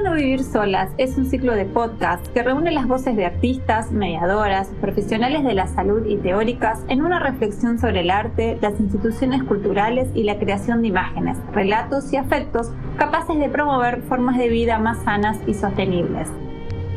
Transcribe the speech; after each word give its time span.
¿Cómo 0.00 0.12
no 0.12 0.16
vivir 0.16 0.42
solas? 0.42 0.90
Es 0.96 1.18
un 1.18 1.26
ciclo 1.26 1.54
de 1.54 1.66
podcast 1.66 2.26
que 2.28 2.42
reúne 2.42 2.70
las 2.70 2.88
voces 2.88 3.16
de 3.16 3.26
artistas, 3.26 3.92
mediadoras, 3.92 4.68
profesionales 4.80 5.44
de 5.44 5.52
la 5.52 5.66
salud 5.66 6.06
y 6.06 6.16
teóricas 6.16 6.82
en 6.88 7.04
una 7.04 7.18
reflexión 7.18 7.78
sobre 7.78 8.00
el 8.00 8.10
arte, 8.10 8.56
las 8.62 8.80
instituciones 8.80 9.42
culturales 9.42 10.08
y 10.14 10.22
la 10.22 10.38
creación 10.38 10.80
de 10.80 10.88
imágenes, 10.88 11.36
relatos 11.52 12.10
y 12.14 12.16
afectos 12.16 12.70
capaces 12.96 13.38
de 13.38 13.50
promover 13.50 14.00
formas 14.00 14.38
de 14.38 14.48
vida 14.48 14.78
más 14.78 15.02
sanas 15.04 15.38
y 15.46 15.52
sostenibles. 15.52 16.28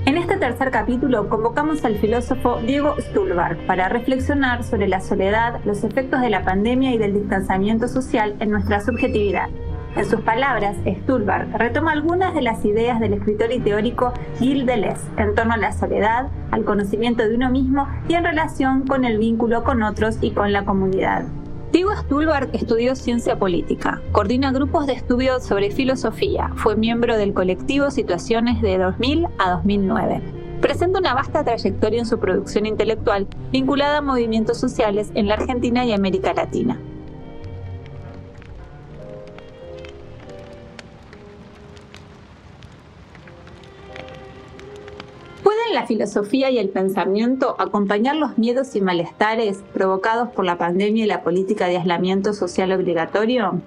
En 0.05 0.17
este 0.17 0.37
tercer 0.37 0.71
capítulo 0.71 1.27
convocamos 1.27 1.83
al 1.83 1.97
filósofo 1.97 2.61
Diego 2.61 2.95
Stulberg 3.01 3.65
para 3.67 3.89
reflexionar 3.89 4.63
sobre 4.63 4.87
la 4.87 5.01
soledad, 5.01 5.59
los 5.65 5.83
efectos 5.83 6.21
de 6.21 6.29
la 6.29 6.45
pandemia 6.45 6.93
y 6.93 6.97
del 6.97 7.13
distanciamiento 7.13 7.89
social 7.89 8.37
en 8.39 8.49
nuestra 8.49 8.79
subjetividad. 8.79 9.49
En 9.95 10.05
sus 10.05 10.21
palabras, 10.21 10.75
Stulberg 11.03 11.55
retoma 11.55 11.91
algunas 11.91 12.33
de 12.33 12.41
las 12.41 12.65
ideas 12.65 12.99
del 12.99 13.13
escritor 13.13 13.51
y 13.51 13.59
teórico 13.59 14.11
Gilles 14.39 14.65
Deleuze 14.65 15.03
en 15.17 15.35
torno 15.35 15.53
a 15.53 15.57
la 15.57 15.71
soledad, 15.71 16.29
al 16.49 16.65
conocimiento 16.65 17.27
de 17.27 17.35
uno 17.35 17.51
mismo 17.51 17.87
y 18.07 18.15
en 18.15 18.23
relación 18.23 18.87
con 18.87 19.05
el 19.05 19.19
vínculo 19.19 19.63
con 19.63 19.83
otros 19.83 20.17
y 20.21 20.31
con 20.31 20.51
la 20.51 20.65
comunidad. 20.65 21.25
Diego 21.71 21.95
Stulberg 21.95 22.49
estudió 22.53 22.95
ciencia 22.95 23.37
política, 23.37 24.01
coordina 24.11 24.51
grupos 24.51 24.87
de 24.87 24.93
estudio 24.93 25.39
sobre 25.39 25.69
filosofía, 25.69 26.51
fue 26.55 26.75
miembro 26.75 27.15
del 27.15 27.33
colectivo 27.33 27.91
Situaciones 27.91 28.61
de 28.63 28.79
2000 28.79 29.27
a 29.37 29.51
2009. 29.51 30.21
Presenta 30.59 30.99
una 30.99 31.13
vasta 31.13 31.43
trayectoria 31.43 31.99
en 31.99 32.05
su 32.07 32.19
producción 32.19 32.65
intelectual 32.65 33.27
vinculada 33.51 33.99
a 33.99 34.01
movimientos 34.01 34.59
sociales 34.59 35.11
en 35.13 35.27
la 35.27 35.35
Argentina 35.35 35.85
y 35.85 35.93
América 35.93 36.33
Latina. 36.33 36.79
La 45.73 45.85
filosofía 45.85 46.49
y 46.51 46.59
el 46.59 46.69
pensamiento 46.69 47.55
acompañar 47.59 48.15
los 48.15 48.37
miedos 48.37 48.75
y 48.75 48.81
malestares 48.81 49.63
provocados 49.73 50.29
por 50.29 50.45
la 50.45 50.57
pandemia 50.57 51.03
y 51.03 51.07
la 51.07 51.23
política 51.23 51.67
de 51.67 51.77
aislamiento 51.77 52.33
social 52.33 52.71
obligatorio? 52.71 53.59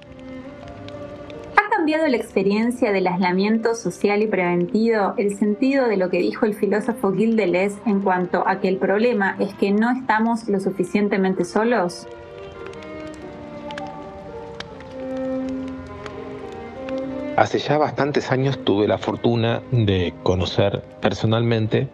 ¿Ha 1.57 1.71
cambiado 1.71 2.07
la 2.07 2.17
experiencia 2.17 2.93
del 2.93 3.09
aislamiento 3.09 3.75
social 3.75 4.23
y 4.23 4.29
preventivo 4.29 5.15
el 5.17 5.37
sentido 5.37 5.89
de 5.89 5.97
lo 5.97 6.09
que 6.09 6.19
dijo 6.19 6.47
el 6.47 6.55
filósofo 6.55 7.13
Gilles 7.13 7.37
Deleuze 7.37 7.79
en 7.87 8.01
cuanto 8.01 8.47
a 8.47 8.61
que 8.61 8.69
el 8.69 8.79
problema 8.79 9.37
es 9.41 9.53
que 9.55 9.73
no 9.73 9.91
estamos 9.91 10.49
lo 10.49 10.61
suficientemente 10.61 11.45
solos? 11.45 12.07
Hace 17.37 17.59
ya 17.59 17.77
bastantes 17.77 18.33
años 18.33 18.59
tuve 18.65 18.89
la 18.89 18.97
fortuna 18.97 19.61
de 19.71 20.15
conocer 20.23 20.83
personalmente 21.03 21.87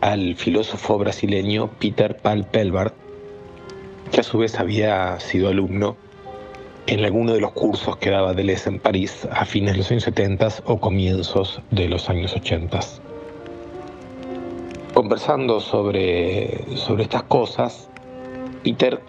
al 0.00 0.34
filósofo 0.34 0.98
brasileño 0.98 1.70
Peter 1.78 2.16
Paul 2.16 2.44
Pelbart, 2.44 2.92
que 4.10 4.20
a 4.20 4.24
su 4.24 4.38
vez 4.38 4.58
había 4.58 5.20
sido 5.20 5.50
alumno 5.50 5.96
en 6.88 7.04
alguno 7.04 7.32
de 7.34 7.40
los 7.40 7.52
cursos 7.52 7.96
que 7.98 8.10
daba 8.10 8.34
Deleuze 8.34 8.68
en 8.68 8.80
París 8.80 9.28
a 9.30 9.44
fines 9.44 9.74
de 9.74 9.78
los 9.78 9.90
años 9.92 10.02
70 10.02 10.48
o 10.64 10.80
comienzos 10.80 11.62
de 11.70 11.88
los 11.88 12.10
años 12.10 12.34
80. 12.34 12.80
Conversando 14.94 15.60
sobre, 15.60 16.76
sobre 16.76 17.04
estas 17.04 17.22
cosas, 17.22 17.88
Peter 18.64 19.00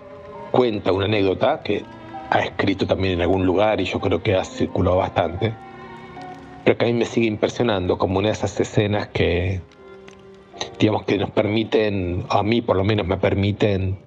cuenta 0.51 0.91
una 0.91 1.05
anécdota 1.05 1.61
que 1.63 1.83
ha 2.29 2.39
escrito 2.39 2.85
también 2.85 3.13
en 3.15 3.21
algún 3.21 3.45
lugar 3.45 3.79
y 3.79 3.85
yo 3.85 3.99
creo 3.99 4.21
que 4.21 4.35
ha 4.35 4.43
circulado 4.43 4.97
bastante, 4.97 5.53
pero 6.63 6.77
que 6.77 6.85
a 6.85 6.87
mí 6.87 6.93
me 6.93 7.05
sigue 7.05 7.27
impresionando 7.27 7.97
como 7.97 8.19
una 8.19 8.27
de 8.27 8.33
esas 8.33 8.59
escenas 8.59 9.07
que, 9.07 9.61
digamos, 10.79 11.03
que 11.03 11.17
nos 11.17 11.31
permiten, 11.31 12.25
a 12.29 12.43
mí 12.43 12.61
por 12.61 12.75
lo 12.75 12.83
menos 12.83 13.07
me 13.07 13.17
permiten 13.17 13.99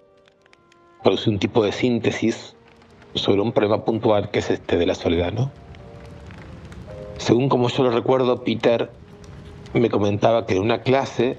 producir 1.02 1.32
un 1.32 1.38
tipo 1.38 1.64
de 1.64 1.72
síntesis 1.72 2.54
sobre 3.14 3.40
un 3.40 3.52
problema 3.52 3.84
puntual 3.84 4.30
que 4.30 4.40
es 4.40 4.50
este 4.50 4.76
de 4.76 4.86
la 4.86 4.94
soledad, 4.94 5.32
¿no? 5.32 5.50
Según 7.16 7.48
como 7.48 7.68
yo 7.68 7.84
lo 7.84 7.90
recuerdo, 7.90 8.44
Peter 8.44 8.90
me 9.72 9.88
comentaba 9.88 10.46
que 10.46 10.56
en 10.56 10.62
una 10.62 10.82
clase 10.82 11.38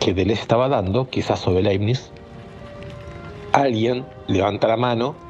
que 0.00 0.14
Deleuze 0.14 0.42
estaba 0.42 0.68
dando, 0.68 1.08
quizás 1.08 1.38
sobre 1.40 1.62
Leibniz, 1.62 2.10
alguien 3.52 4.04
levanta 4.26 4.68
la 4.68 4.76
mano 4.76 5.27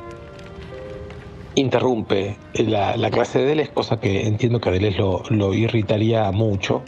interrumpe 1.59 2.37
la, 2.55 3.11
clase 3.11 3.41
de 3.41 3.47
Deleuze, 3.47 3.73
cosa 3.73 4.01
que 4.01 4.27
entiendo 4.27 4.61
que 4.61 4.69
a 4.69 4.73
Deleuze 4.73 4.99
lo, 5.31 5.55
irritaría 5.55 6.31
mucho. 6.31 6.83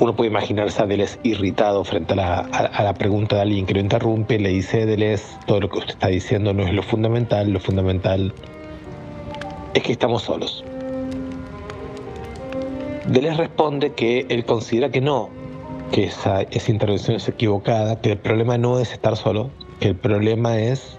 Uno 0.00 0.14
puede 0.14 0.30
imaginarse 0.30 0.82
a 0.82 0.86
Deleuze 0.86 1.18
irritado 1.22 1.84
frente 1.84 2.14
a 2.14 2.46
la, 2.82 2.94
pregunta 2.94 3.36
de 3.36 3.42
alguien 3.42 3.66
que 3.66 3.74
lo 3.74 3.80
interrumpe, 3.80 4.38
le 4.38 4.50
dice 4.50 4.82
a 4.82 4.86
Deleuze, 4.86 5.24
todo 5.46 5.60
lo 5.60 5.68
que 5.68 5.78
usted 5.78 5.94
está 5.94 6.08
diciendo 6.08 6.52
no 6.52 6.64
es 6.64 6.72
lo 6.72 6.82
fundamental, 6.82 7.50
lo 7.50 7.60
fundamental 7.60 8.32
es 9.74 9.82
que 9.82 9.92
estamos 9.92 10.22
solos. 10.22 10.64
Deleuze 13.06 13.36
responde 13.36 13.92
que 13.92 14.26
él 14.28 14.44
considera 14.44 14.90
que 14.90 15.00
no, 15.00 15.30
que 15.92 16.04
esa, 16.04 16.42
esa 16.42 16.70
intervención 16.70 17.16
es 17.16 17.28
equivocada, 17.28 18.00
que 18.00 18.12
el 18.12 18.18
problema 18.18 18.58
no 18.58 18.78
es 18.80 18.92
estar 18.92 19.16
solo, 19.16 19.50
que 19.80 19.88
el 19.88 19.96
problema 19.96 20.58
es 20.58 20.97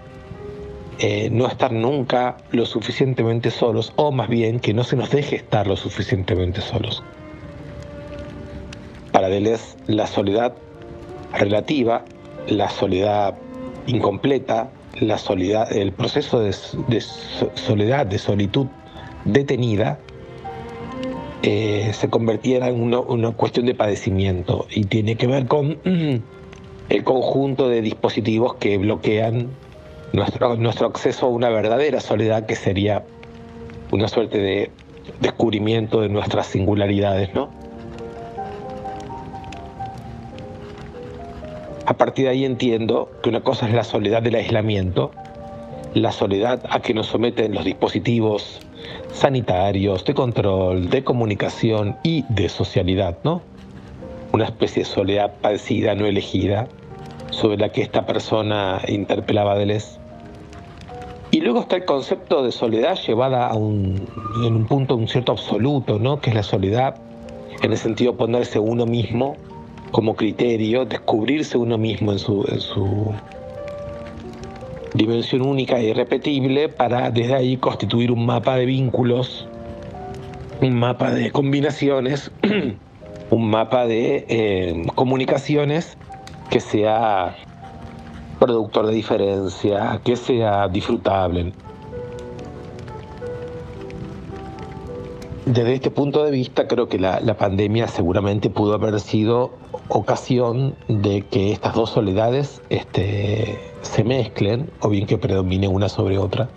eh, 1.02 1.30
no 1.32 1.46
estar 1.46 1.72
nunca 1.72 2.36
lo 2.52 2.66
suficientemente 2.66 3.50
solos, 3.50 3.90
o 3.96 4.12
más 4.12 4.28
bien 4.28 4.60
que 4.60 4.74
no 4.74 4.84
se 4.84 4.96
nos 4.96 5.10
deje 5.10 5.36
estar 5.36 5.66
lo 5.66 5.74
suficientemente 5.74 6.60
solos. 6.60 7.02
Para 9.10 9.30
Deleuze, 9.30 9.78
la 9.86 10.06
soledad 10.06 10.54
relativa, 11.32 12.04
la 12.48 12.68
soledad 12.68 13.34
incompleta, 13.86 14.68
la 15.00 15.16
soledad, 15.16 15.72
el 15.74 15.92
proceso 15.92 16.40
de, 16.40 16.52
soledad, 16.52 18.04
de 18.04 18.18
solitud 18.18 18.66
detenida, 19.24 19.98
eh, 21.42 21.92
se 21.94 22.10
convertía 22.10 22.68
en 22.68 22.78
una, 22.78 23.00
una, 23.00 23.30
cuestión 23.32 23.64
de 23.64 23.74
padecimiento 23.74 24.66
y 24.70 24.84
tiene 24.84 25.16
que 25.16 25.26
ver 25.26 25.46
con 25.46 25.78
el 26.90 27.04
conjunto 27.04 27.70
de 27.70 27.80
dispositivos 27.80 28.56
que 28.56 28.76
bloquean 28.76 29.48
nuestro, 30.12 30.56
nuestro 30.56 30.86
acceso 30.86 31.26
a 31.26 31.28
una 31.28 31.48
verdadera 31.48 32.00
soledad 32.00 32.46
que 32.46 32.56
sería 32.56 33.04
una 33.90 34.08
suerte 34.08 34.38
de 34.38 34.70
descubrimiento 35.20 36.00
de 36.00 36.08
nuestras 36.08 36.46
singularidades, 36.46 37.34
¿no? 37.34 37.50
A 41.86 41.94
partir 41.94 42.26
de 42.26 42.30
ahí 42.30 42.44
entiendo 42.44 43.10
que 43.22 43.28
una 43.28 43.40
cosa 43.40 43.66
es 43.66 43.74
la 43.74 43.82
soledad 43.82 44.22
del 44.22 44.36
aislamiento, 44.36 45.10
la 45.94 46.12
soledad 46.12 46.60
a 46.70 46.80
que 46.80 46.94
nos 46.94 47.08
someten 47.08 47.52
los 47.52 47.64
dispositivos 47.64 48.60
sanitarios, 49.12 50.04
de 50.04 50.14
control, 50.14 50.88
de 50.88 51.02
comunicación 51.02 51.96
y 52.04 52.24
de 52.28 52.48
socialidad, 52.48 53.18
¿no? 53.24 53.42
Una 54.32 54.44
especie 54.44 54.84
de 54.84 54.88
soledad 54.88 55.34
padecida, 55.40 55.96
no 55.96 56.06
elegida, 56.06 56.68
sobre 57.30 57.56
la 57.56 57.70
que 57.70 57.82
esta 57.82 58.06
persona 58.06 58.80
interpelaba 58.86 59.52
a 59.52 59.56
Deleuze. 59.56 59.99
Y 61.32 61.40
luego 61.40 61.60
está 61.60 61.76
el 61.76 61.84
concepto 61.84 62.42
de 62.42 62.50
soledad 62.50 62.98
llevada 63.06 63.46
a 63.46 63.54
un, 63.54 64.04
en 64.44 64.56
un 64.56 64.66
punto, 64.66 64.96
un 64.96 65.06
cierto 65.06 65.32
absoluto, 65.32 65.98
¿no? 65.98 66.20
que 66.20 66.30
es 66.30 66.36
la 66.36 66.42
soledad 66.42 66.96
en 67.62 67.72
el 67.72 67.78
sentido 67.78 68.12
de 68.12 68.18
ponerse 68.18 68.58
uno 68.58 68.84
mismo 68.86 69.36
como 69.92 70.16
criterio, 70.16 70.84
descubrirse 70.84 71.56
uno 71.58 71.78
mismo 71.78 72.12
en 72.12 72.18
su, 72.18 72.44
en 72.48 72.60
su 72.60 73.12
dimensión 74.94 75.42
única 75.42 75.78
e 75.78 75.90
irrepetible 75.90 76.68
para 76.68 77.10
desde 77.10 77.34
ahí 77.34 77.56
constituir 77.56 78.10
un 78.10 78.26
mapa 78.26 78.56
de 78.56 78.66
vínculos, 78.66 79.46
un 80.60 80.74
mapa 80.74 81.12
de 81.12 81.30
combinaciones, 81.30 82.30
un 83.30 83.50
mapa 83.50 83.86
de 83.86 84.26
eh, 84.28 84.82
comunicaciones 84.94 85.96
que 86.50 86.60
sea 86.60 87.36
productor 88.40 88.86
de 88.86 88.94
diferencia, 88.94 90.00
que 90.02 90.16
sea 90.16 90.66
disfrutable. 90.66 91.52
Desde 95.44 95.74
este 95.74 95.90
punto 95.90 96.24
de 96.24 96.30
vista, 96.30 96.66
creo 96.66 96.88
que 96.88 96.98
la, 96.98 97.20
pandemia 97.38 97.86
seguramente 97.86 98.50
pudo 98.50 98.74
haber 98.74 98.98
sido 98.98 99.50
ocasión 99.88 100.74
de 100.88 101.22
que 101.22 101.52
estas 101.52 101.74
dos 101.74 101.90
soledades 101.90 102.62
este, 102.70 103.58
se 103.82 104.04
mezclen 104.04 104.70
o 104.80 104.88
bien 104.88 105.06
que 105.06 105.18
predomine 105.18 105.68
una 105.68 105.88
sobre 105.88 106.18
otra, 106.18 106.48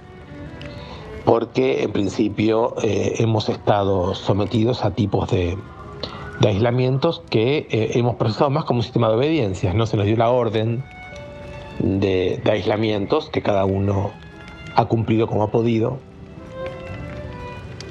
porque 1.26 1.84
en 1.84 1.92
principio 1.92 2.76
eh, 2.84 3.16
hemos 3.20 3.50
estado 3.50 4.14
sometidos 4.16 4.86
a 4.86 4.92
tipos 4.92 5.30
de, 5.32 5.58
aislamientos 6.46 7.24
que 7.30 7.68
eh, 7.70 7.92
hemos 7.96 8.16
procesado 8.16 8.50
más 8.50 8.66
como 8.66 8.80
un 8.80 8.84
sistema 8.84 9.08
de 9.08 9.16
obediencias, 9.16 9.74
no 9.74 9.86
se 9.86 9.96
nos 9.98 10.06
dio 10.06 10.18
la 10.18 10.30
orden 10.30 10.84
de, 11.84 12.42
aislamientos 12.50 13.30
que 13.30 13.42
cada 13.42 13.66
uno 13.66 14.12
ha 14.76 14.86
cumplido 14.86 15.28
como 15.28 15.44
ha 15.44 15.52
podido. 15.52 16.00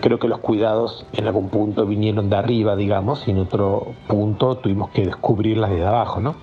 creo 0.00 0.19
que 0.19 0.27
los 0.27 0.41
cuidados 0.41 1.06
en 1.12 1.27
algún 1.29 1.49
punto 1.49 1.87
vinieron 1.87 2.29
de 2.29 2.37
arriba, 2.37 2.75
digamos, 2.75 3.29
y 3.29 3.31
en 3.31 3.39
otro 3.39 3.94
punto 4.09 4.56
tuvimos 4.56 4.91
que 4.91 5.05
descubrirlas 5.05 5.71
desde 5.71 5.87
abajo, 5.87 6.21
¿no? 6.21 6.35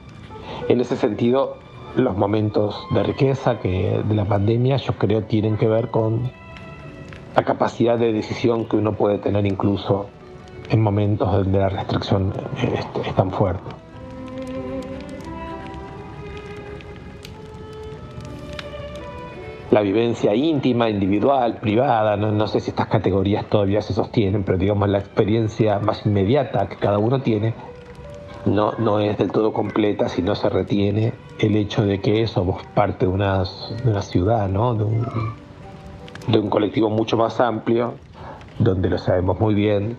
En 0.69 0.80
ese 0.80 0.96
sentido, 0.96 1.57
los 1.98 2.16
momentos 2.16 2.81
de 2.92 3.04
riqueza 3.04 3.60
que 3.60 4.01
de 4.07 4.16
la 4.16 4.24
pandemia 4.24 4.78
yo 4.78 4.94
creo 4.94 5.24
tienen 5.24 5.57
que 5.57 5.68
ver 5.68 5.90
con 5.90 6.31
la 7.36 7.44
capacidad 7.44 7.98
de 7.98 8.13
decisión 8.13 8.66
que 8.66 8.78
uno 8.78 8.94
puede 8.94 9.18
tener 9.18 9.46
incluso 9.46 10.07
en 10.69 10.81
momentos 10.81 11.31
donde 11.31 11.60
la 11.60 11.69
restricción 11.69 12.31
es, 12.62 13.16
tan 13.16 13.31
fuerte. 13.31 13.63
La 19.71 19.81
vivencia 19.81 20.33
íntima, 20.33 20.89
individual, 20.89 21.57
privada, 21.57 22.18
no, 22.18 22.31
no 22.31 22.48
sé 22.48 22.60
si 22.60 22.71
estas 22.71 22.88
categorías 22.88 23.45
todavía 23.45 23.81
se 23.81 23.94
sostienen, 23.94 24.44
pero 24.44 24.57
digamos 24.57 24.89
la 24.89 24.98
experiencia 24.98 25.77
más 25.80 26.06
inmediata 26.06 26.68
que 26.68 26.75
cada 26.77 26.98
uno 26.98 27.21
tiene, 27.21 27.54
no, 28.45 28.74
no 28.80 29.00
es 29.00 29.18
del 29.18 29.31
todo 29.31 29.54
completa 29.54 30.10
si 30.10 30.21
no 30.21 30.36
se 30.36 30.50
retiene 30.50 31.13
el 31.39 31.56
hecho 31.56 31.86
de 31.86 32.00
que 32.00 32.25
somos 32.27 32.63
parte 32.74 33.06
de 33.06 33.12
una, 33.12 33.44
de 33.44 33.89
una 33.89 34.01
ciudad, 34.01 34.50
¿no? 34.50 34.74
de, 34.75 34.86
un, 34.86 35.06
de 36.27 36.39
un 36.39 36.50
colectivo 36.50 36.89
mucho 36.89 37.18
más 37.18 37.39
amplio, 37.39 37.94
donde 38.57 38.89
lo 38.89 38.98
sabemos 38.98 39.39
muy 39.39 39.54
bien, 39.54 39.98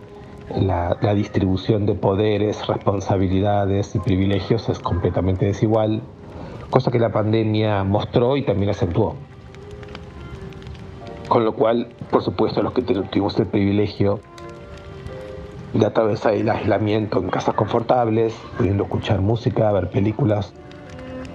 la, 0.56 0.96
la, 1.00 1.14
distribución 1.14 1.86
de 1.86 1.94
poderes, 1.94 2.66
responsabilidades 2.66 3.94
y 3.94 4.00
privilegios 4.00 4.68
es 4.68 4.80
completamente 4.80 5.46
desigual, 5.46 6.02
cosa 6.70 6.90
que 6.90 6.98
la 6.98 7.10
pandemia 7.10 7.84
mostró 7.84 8.36
y 8.36 8.42
también 8.42 8.70
acentuó. 8.70 9.14
Con 11.30 11.44
lo 11.44 11.52
cual, 11.52 11.86
por 12.10 12.24
supuesto, 12.24 12.60
los 12.60 12.72
que 12.72 12.82
tuvimos 12.82 13.38
el 13.38 13.46
privilegio 13.46 14.18
de 15.72 15.86
atravesar 15.86 16.34
el 16.34 16.48
aislamiento 16.48 17.20
en 17.20 17.30
casas 17.30 17.54
confortables, 17.54 18.34
pudiendo 18.58 18.82
escuchar 18.82 19.20
música, 19.20 19.70
ver 19.70 19.90
películas, 19.90 20.52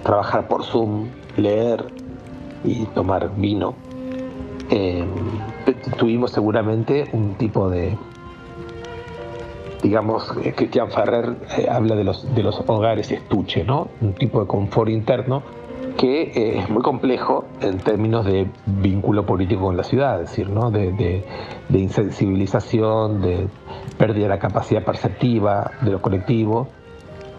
trabajar 0.02 0.48
por 0.48 0.64
Zoom, 0.64 1.06
leer 1.38 1.86
y 2.62 2.84
tomar 2.84 3.34
vino. 3.36 3.74
Eh, 4.68 5.06
tuvimos 5.96 6.30
seguramente 6.30 7.08
un 7.14 7.36
tipo 7.36 7.70
de, 7.70 7.96
digamos, 9.82 10.30
eh, 10.44 10.52
Cristian 10.54 10.90
Ferrer 10.90 11.36
eh, 11.56 11.68
habla 11.70 11.94
de 11.94 12.04
los, 12.04 12.34
de 12.34 12.42
los 12.42 12.62
hogares 12.66 13.10
estuche, 13.12 13.64
¿no? 13.64 13.88
Un 14.02 14.12
tipo 14.12 14.42
de 14.42 14.46
confort 14.46 14.90
interno 14.90 15.42
que 15.96 16.58
es 16.58 16.68
muy 16.68 16.82
complejo 16.82 17.44
en 17.60 17.78
términos 17.78 18.24
de 18.24 18.48
vínculo 18.66 19.24
político 19.24 19.62
con 19.62 19.76
la 19.76 19.84
ciudad, 19.84 20.22
es 20.22 20.30
decir, 20.30 20.50
¿no? 20.50 20.70
de, 20.70 20.92
de, 20.92 21.24
de 21.68 21.78
insensibilización, 21.78 23.22
de 23.22 23.48
pérdida 23.98 24.24
de 24.24 24.28
la 24.30 24.38
capacidad 24.38 24.84
perceptiva 24.84 25.70
de 25.82 25.90
lo 25.90 26.02
colectivo 26.02 26.68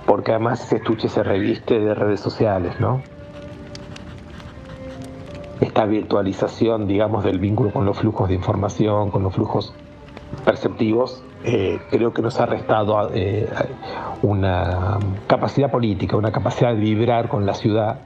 porque 0.07 0.31
además 0.31 0.63
ese 0.63 0.77
estuche 0.77 1.09
se 1.09 1.21
reviste 1.21 1.79
de 1.79 1.93
redes 1.93 2.21
sociales, 2.21 2.79
¿no? 2.79 3.01
Esta 5.59 5.85
virtualización, 5.85 6.87
digamos, 6.87 7.25
del 7.25 7.39
vínculo 7.39 7.71
con 7.71 7.85
los 7.85 7.99
flujos 7.99 8.29
de 8.29 8.35
información, 8.35 9.11
con 9.11 9.21
los 9.21 9.35
flujos 9.35 9.73
perceptivos, 10.45 11.23
eh, 11.43 11.79
creo 11.89 12.13
que 12.13 12.21
nos 12.21 12.39
ha 12.39 12.45
restado 12.45 13.09
eh, 13.13 13.49
una 14.21 14.97
capacidad 15.27 15.69
política, 15.69 16.15
una 16.15 16.31
capacidad 16.31 16.73
de 16.73 16.79
vibrar 16.79 17.27
con 17.27 17.45
la 17.45 17.53
ciudad 17.53 17.99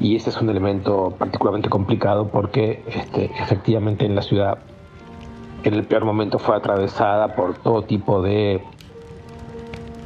y 0.00 0.16
ese 0.16 0.30
es 0.30 0.40
un 0.40 0.50
elemento 0.50 1.14
particularmente 1.18 1.68
complicado 1.68 2.28
porque 2.28 2.82
este, 2.86 3.30
efectivamente 3.40 4.04
en 4.04 4.14
la 4.14 4.22
ciudad 4.22 4.58
en 5.64 5.74
el 5.74 5.84
peor 5.84 6.04
momento 6.04 6.38
fue 6.38 6.56
atravesada 6.56 7.34
por 7.34 7.54
todo 7.54 7.82
tipo 7.82 8.22
de 8.22 8.62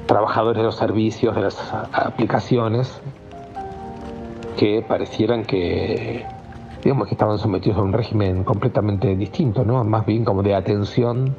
trabajadores 0.07 0.59
de 0.59 0.65
los 0.65 0.77
servicios, 0.77 1.35
de 1.35 1.43
las 1.43 1.75
aplicaciones, 1.93 3.01
que 4.57 4.85
parecieran 4.87 5.45
que, 5.45 6.25
digamos, 6.83 7.09
que 7.09 7.15
estaban 7.15 7.39
sometidos 7.39 7.79
a 7.79 7.83
un 7.83 7.93
régimen 7.93 8.45
completamente 8.45 9.15
distinto, 9.17 9.65
¿no? 9.65 9.83
Más 9.85 10.07
bien 10.07 10.25
como 10.25 10.43
de 10.43 10.55
atención 10.55 11.35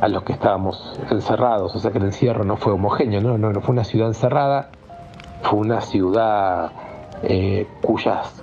a 0.00 0.08
los 0.08 0.22
que 0.22 0.32
estábamos 0.32 0.98
encerrados. 1.10 1.74
O 1.74 1.78
sea 1.78 1.90
que 1.90 1.98
el 1.98 2.04
encierro 2.04 2.44
no 2.44 2.56
fue 2.56 2.72
homogéneo, 2.72 3.20
¿no? 3.20 3.36
No, 3.36 3.60
fue 3.60 3.72
una 3.72 3.84
ciudad 3.84 4.08
encerrada, 4.08 4.70
fue 5.42 5.58
una 5.58 5.80
ciudad 5.80 6.72
eh, 7.22 7.66
cuyas 7.82 8.42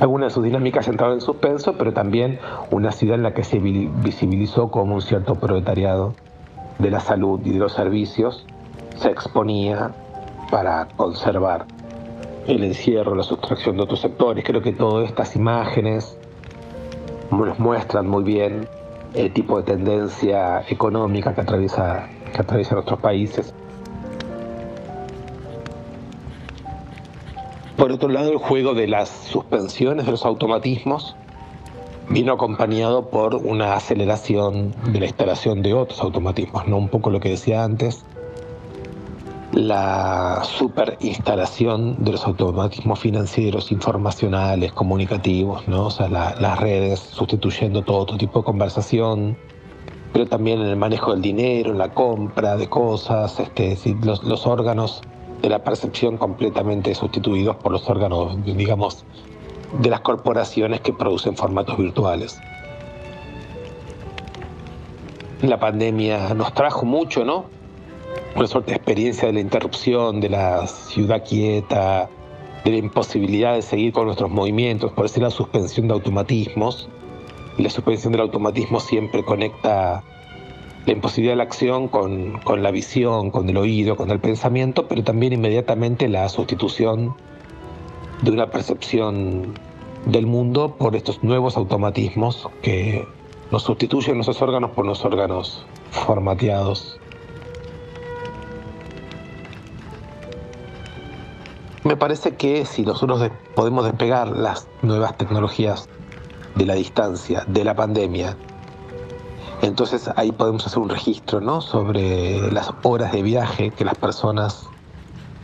algunas 0.00 0.28
de 0.28 0.34
sus 0.34 0.44
dinámicas 0.44 0.86
entraron 0.86 1.14
en 1.14 1.20
suspenso, 1.20 1.74
pero 1.76 1.92
también 1.92 2.38
una 2.70 2.92
ciudad 2.92 3.16
en 3.16 3.24
la 3.24 3.34
que 3.34 3.42
se 3.42 3.58
visibilizó 3.58 4.70
como 4.70 4.94
un 4.94 5.02
cierto 5.02 5.34
proletariado 5.34 6.14
de 6.78 6.90
la 6.90 7.00
salud 7.00 7.40
y 7.44 7.50
de 7.50 7.58
los 7.58 7.72
servicios 7.72 8.46
se 8.96 9.08
exponía 9.08 9.92
para 10.50 10.88
conservar 10.96 11.66
el 12.46 12.62
encierro, 12.64 13.14
la 13.14 13.22
sustracción 13.22 13.76
de 13.76 13.82
otros 13.82 14.00
sectores. 14.00 14.44
Creo 14.44 14.62
que 14.62 14.72
todas 14.72 15.08
estas 15.08 15.34
imágenes 15.36 16.16
nos 17.30 17.58
muestran 17.58 18.06
muy 18.06 18.22
bien 18.22 18.68
el 19.14 19.32
tipo 19.32 19.58
de 19.58 19.64
tendencia 19.64 20.62
económica 20.68 21.34
que 21.34 21.40
atraviesa, 21.40 22.08
que 22.32 22.40
atraviesa 22.40 22.74
nuestros 22.74 23.00
países. 23.00 23.54
Por 27.78 27.92
otro 27.92 28.08
lado, 28.08 28.32
el 28.32 28.38
juego 28.38 28.74
de 28.74 28.88
las 28.88 29.08
suspensiones 29.08 30.04
de 30.04 30.10
los 30.10 30.24
automatismos 30.24 31.14
vino 32.08 32.32
acompañado 32.32 33.08
por 33.08 33.36
una 33.36 33.74
aceleración 33.74 34.74
de 34.92 34.98
la 34.98 35.06
instalación 35.06 35.62
de 35.62 35.74
otros 35.74 36.00
automatismos, 36.00 36.66
¿no? 36.66 36.76
Un 36.76 36.88
poco 36.88 37.10
lo 37.10 37.20
que 37.20 37.28
decía 37.28 37.62
antes, 37.62 38.04
la 39.52 40.42
superinstalación 40.42 42.02
de 42.02 42.10
los 42.10 42.26
automatismos 42.26 42.98
financieros, 42.98 43.70
informacionales, 43.70 44.72
comunicativos, 44.72 45.68
¿no? 45.68 45.86
O 45.86 45.90
sea, 45.92 46.08
las 46.08 46.58
redes 46.58 46.98
sustituyendo 46.98 47.82
todo 47.82 47.98
otro 47.98 48.16
tipo 48.16 48.40
de 48.40 48.44
conversación, 48.44 49.38
pero 50.12 50.26
también 50.26 50.60
en 50.62 50.66
el 50.66 50.76
manejo 50.76 51.12
del 51.12 51.22
dinero, 51.22 51.70
en 51.70 51.78
la 51.78 51.94
compra 51.94 52.56
de 52.56 52.68
cosas, 52.68 53.38
este, 53.38 53.78
los, 54.02 54.24
los 54.24 54.48
órganos 54.48 55.00
de 55.42 55.48
la 55.48 55.62
percepción 55.62 56.16
completamente 56.16 56.94
sustituidos 56.94 57.56
por 57.56 57.72
los 57.72 57.88
órganos, 57.88 58.44
digamos, 58.44 59.04
de 59.80 59.90
las 59.90 60.00
corporaciones 60.00 60.80
que 60.80 60.92
producen 60.92 61.36
formatos 61.36 61.76
virtuales. 61.76 62.40
La 65.42 65.60
pandemia 65.60 66.34
nos 66.34 66.52
trajo 66.52 66.84
mucho, 66.84 67.24
¿no? 67.24 67.44
Una 68.34 68.46
suerte 68.46 68.72
de 68.72 68.76
experiencia 68.76 69.28
de 69.28 69.34
la 69.34 69.40
interrupción, 69.40 70.20
de 70.20 70.30
la 70.30 70.66
ciudad 70.66 71.22
quieta, 71.24 72.08
de 72.64 72.70
la 72.72 72.76
imposibilidad 72.78 73.54
de 73.54 73.62
seguir 73.62 73.92
con 73.92 74.06
nuestros 74.06 74.30
movimientos, 74.30 74.92
por 74.92 75.04
decir 75.04 75.22
la 75.22 75.30
suspensión 75.30 75.86
de 75.88 75.94
automatismos. 75.94 76.88
La 77.56 77.70
suspensión 77.70 78.12
del 78.12 78.22
automatismo 78.22 78.80
siempre 78.80 79.24
conecta 79.24 80.02
la 80.88 80.94
imposibilidad 80.94 81.32
de 81.32 81.36
la 81.36 81.42
acción 81.42 81.88
con, 81.88 82.38
con 82.38 82.62
la 82.62 82.70
visión, 82.70 83.30
con 83.30 83.46
el 83.50 83.58
oído, 83.58 83.94
con 83.94 84.10
el 84.10 84.20
pensamiento, 84.20 84.88
pero 84.88 85.04
también 85.04 85.34
inmediatamente 85.34 86.08
la 86.08 86.26
sustitución 86.30 87.14
de 88.22 88.30
una 88.30 88.50
percepción 88.50 89.52
del 90.06 90.26
mundo 90.26 90.76
por 90.78 90.96
estos 90.96 91.22
nuevos 91.22 91.58
automatismos 91.58 92.48
que 92.62 93.06
nos 93.50 93.64
sustituyen 93.64 94.16
nuestros 94.16 94.40
órganos 94.40 94.70
por 94.70 94.86
los 94.86 95.04
órganos 95.04 95.66
formateados. 95.90 96.98
Me 101.84 101.98
parece 101.98 102.34
que 102.34 102.64
si 102.64 102.80
nosotros 102.80 103.30
podemos 103.54 103.84
despegar 103.84 104.28
las 104.28 104.66
nuevas 104.80 105.18
tecnologías 105.18 105.86
de 106.54 106.64
la 106.64 106.74
distancia, 106.74 107.44
de 107.46 107.62
la 107.64 107.76
pandemia, 107.76 108.38
entonces 109.62 110.10
ahí 110.16 110.32
podemos 110.32 110.66
hacer 110.66 110.78
un 110.78 110.88
registro 110.88 111.40
¿no? 111.40 111.60
sobre 111.60 112.52
las 112.52 112.72
horas 112.82 113.12
de 113.12 113.22
viaje 113.22 113.70
que 113.70 113.84
las 113.84 113.96
personas 113.96 114.68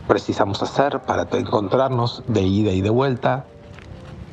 precisamos 0.07 0.61
hacer 0.61 1.01
para 1.01 1.27
encontrarnos 1.31 2.23
de 2.27 2.41
ida 2.41 2.71
y 2.71 2.81
de 2.81 2.89
vuelta, 2.89 3.45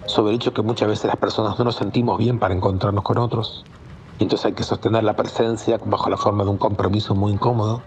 sobre 0.07 0.31
el 0.31 0.37
hecho 0.37 0.53
que 0.53 0.63
muchas 0.63 0.89
veces 0.89 1.07
las 1.07 1.17
personas 1.17 1.59
no 1.59 1.65
nos 1.65 1.77
sentimos 1.77 2.19
bien 2.19 2.39
para 2.39 2.55
encontrarnos 2.55 3.03
con 3.03 3.19
otros, 3.19 3.65
y 4.19 4.25
entonces 4.25 4.47
hay 4.47 4.53
que 4.53 4.63
sostener 4.63 5.03
la 5.03 5.17
presencia 5.17 5.81
bajo 5.85 6.11
la 6.11 6.17
forma 6.17 6.45
de 6.45 6.51
un 6.51 6.59
compromiso 6.59 7.15
muy 7.15 7.33
incómodo, 7.33 7.83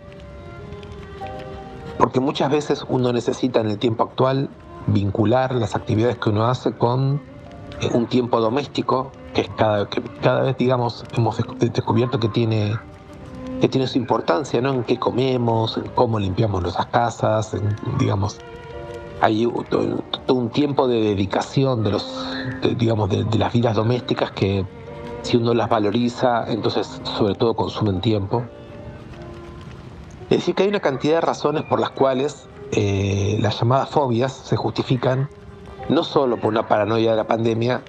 porque 1.97 2.19
muchas 2.19 2.51
veces 2.51 2.85
uno 2.89 3.13
necesita 3.13 3.61
en 3.61 3.69
el 3.69 3.77
tiempo 3.77 4.03
actual 4.03 4.49
vincular 4.87 5.53
las 5.55 5.75
actividades 5.75 6.17
que 6.17 6.29
uno 6.29 6.45
hace 6.45 6.73
con 6.73 7.21
eh, 7.81 7.89
un 7.93 8.07
tiempo 8.07 8.39
doméstico 8.41 9.11
que 9.35 9.45
cada, 9.55 9.87
que 9.87 10.01
cada 10.21 10.41
vez 10.41 10.57
digamos 10.57 11.03
hemos 11.15 11.37
descubierto 11.59 12.19
que 12.19 12.29
tiene 12.29 12.79
que 13.61 13.69
tiene 13.69 13.87
su 13.87 13.97
importancia, 13.97 14.59
¿no? 14.61 14.73
En 14.73 14.83
qué 14.83 14.97
comemos, 14.97 15.77
en 15.77 15.87
cómo 15.95 16.19
limpiamos 16.19 16.61
nuestras 16.61 16.87
casas, 16.87 17.55
digamos, 17.99 18.37
hay 19.21 19.47
todo 19.69 20.33
un 20.33 20.49
tiempo 20.49 20.87
de 20.87 21.01
dedicación 21.01 21.83
de 21.83 21.91
los, 21.91 22.27
digamos, 22.77 23.09
de, 23.09 23.25
las 23.37 23.53
vidas 23.53 23.75
domésticas 23.75 24.31
que 24.31 24.65
Si 25.21 25.37
uno 25.37 25.53
las 25.53 25.69
valoriza, 25.69 26.45
entonces 26.51 27.01
sobre 27.17 27.33
todo 27.35 27.55
consumen 27.55 28.01
tiempo. 28.01 28.43
Es 30.29 30.39
decir, 30.39 30.53
que 30.53 30.63
hay 30.63 30.69
una 30.69 30.81
cantidad 30.81 31.15
de 31.15 31.21
razones 31.21 31.63
por 31.63 31.79
las 31.79 31.91
cuales 31.91 32.47
eh, 32.71 33.37
las 33.41 33.59
llamadas 33.59 33.89
fobias 33.89 34.33
se 34.33 34.55
justifican 34.55 35.29
no 35.89 36.03
solo 36.03 36.37
por 36.37 36.51
una 36.51 36.67
paranoia 36.67 37.11
de 37.11 37.17
la 37.17 37.23
pandemia, 37.25 37.81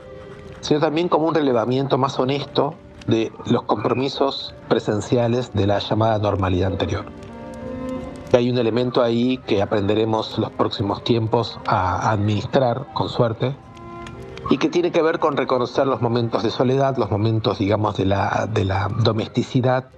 sino 0.60 0.80
también 0.80 1.08
como 1.08 1.26
un 1.28 1.34
relevamiento 1.34 1.98
más 1.98 2.18
honesto 2.18 2.74
de 3.06 3.32
los 3.46 3.62
compromisos 3.62 4.54
presenciales 4.68 5.52
de 5.52 5.66
la 5.66 5.78
llamada 5.78 6.18
normalidad 6.18 6.72
anterior. 6.72 7.06
Hay 8.32 8.50
un 8.50 8.58
elemento 8.58 9.02
ahí 9.02 9.38
que 9.38 9.62
aprenderemos 9.62 10.38
los 10.38 10.50
próximos 10.50 11.04
tiempos 11.04 11.58
a 11.66 12.10
administrar, 12.10 12.86
con 12.92 13.08
suerte, 13.08 13.54
y 14.50 14.58
que 14.58 14.68
tiene 14.68 14.90
que 14.90 15.02
ver 15.02 15.18
con 15.18 15.36
reconocer 15.36 15.86
los 15.86 16.02
momentos 16.02 16.42
de 16.42 16.50
soledad, 16.50 16.96
los 16.96 17.10
momentos, 17.10 17.58
digamos, 17.58 17.96
de 17.96 18.06
la, 18.06 18.48
de 18.52 18.64
la 18.64 18.88
domesticidad 18.88 19.88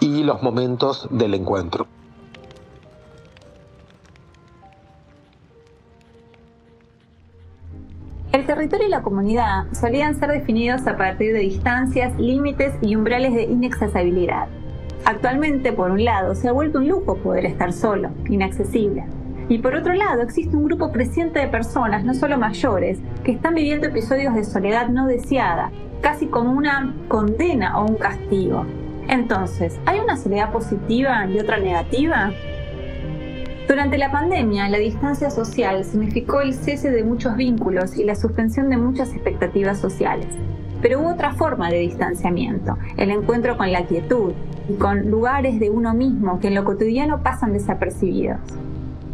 y 0.00 0.22
los 0.22 0.42
momentos 0.42 1.08
del 1.10 1.34
encuentro. 1.34 1.86
Territorio 8.48 8.86
y 8.86 8.90
la 8.90 9.02
comunidad 9.02 9.66
solían 9.72 10.18
ser 10.18 10.30
definidos 10.30 10.86
a 10.86 10.96
partir 10.96 11.34
de 11.34 11.40
distancias, 11.40 12.18
límites 12.18 12.72
y 12.80 12.96
umbrales 12.96 13.34
de 13.34 13.42
inaccesibilidad. 13.42 14.48
Actualmente, 15.04 15.72
por 15.74 15.90
un 15.90 16.02
lado, 16.02 16.34
se 16.34 16.48
ha 16.48 16.52
vuelto 16.52 16.78
un 16.78 16.88
lujo 16.88 17.18
poder 17.18 17.44
estar 17.44 17.74
solo, 17.74 18.08
inaccesible. 18.26 19.04
Y 19.50 19.58
por 19.58 19.74
otro 19.74 19.92
lado, 19.92 20.22
existe 20.22 20.56
un 20.56 20.64
grupo 20.64 20.90
creciente 20.92 21.40
de 21.40 21.48
personas, 21.48 22.04
no 22.04 22.14
solo 22.14 22.38
mayores, 22.38 22.98
que 23.22 23.32
están 23.32 23.54
viviendo 23.54 23.86
episodios 23.86 24.34
de 24.34 24.44
soledad 24.44 24.88
no 24.88 25.06
deseada, 25.06 25.70
casi 26.00 26.26
como 26.26 26.52
una 26.52 26.94
condena 27.08 27.78
o 27.78 27.84
un 27.84 27.96
castigo. 27.96 28.64
Entonces, 29.08 29.78
¿hay 29.84 30.00
una 30.00 30.16
soledad 30.16 30.52
positiva 30.52 31.26
y 31.26 31.38
otra 31.38 31.58
negativa? 31.58 32.32
Durante 33.68 33.98
la 33.98 34.10
pandemia, 34.10 34.66
la 34.70 34.78
distancia 34.78 35.28
social 35.28 35.84
significó 35.84 36.40
el 36.40 36.54
cese 36.54 36.90
de 36.90 37.04
muchos 37.04 37.36
vínculos 37.36 37.98
y 37.98 38.04
la 38.04 38.14
suspensión 38.14 38.70
de 38.70 38.78
muchas 38.78 39.12
expectativas 39.12 39.78
sociales. 39.78 40.26
Pero 40.80 41.00
hubo 41.00 41.10
otra 41.10 41.34
forma 41.34 41.68
de 41.68 41.80
distanciamiento, 41.80 42.78
el 42.96 43.10
encuentro 43.10 43.58
con 43.58 43.70
la 43.70 43.84
quietud 43.84 44.32
y 44.70 44.72
con 44.76 45.10
lugares 45.10 45.60
de 45.60 45.68
uno 45.68 45.92
mismo 45.92 46.40
que 46.40 46.48
en 46.48 46.54
lo 46.54 46.64
cotidiano 46.64 47.22
pasan 47.22 47.52
desapercibidos. 47.52 48.38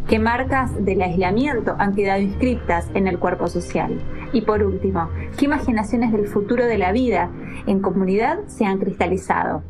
¿Qué 0.08 0.20
marcas 0.20 0.84
del 0.84 1.02
aislamiento 1.02 1.74
han 1.80 1.96
quedado 1.96 2.20
inscritas 2.20 2.88
en 2.94 3.08
el 3.08 3.18
cuerpo 3.18 3.48
social? 3.48 4.00
Y 4.32 4.42
por 4.42 4.62
último, 4.62 5.08
¿qué 5.36 5.46
imaginaciones 5.46 6.12
del 6.12 6.28
futuro 6.28 6.64
de 6.64 6.78
la 6.78 6.92
vida 6.92 7.28
en 7.66 7.80
comunidad 7.80 8.38
se 8.46 8.66
han 8.66 8.78
cristalizado? 8.78 9.64